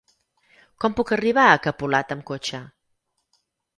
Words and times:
Com 0.85 0.95
puc 0.99 1.13
arribar 1.17 1.45
a 1.49 1.59
Capolat 1.67 2.17
amb 2.17 2.27
cotxe? 2.31 2.63